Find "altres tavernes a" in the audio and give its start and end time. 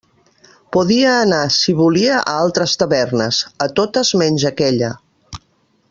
2.45-3.69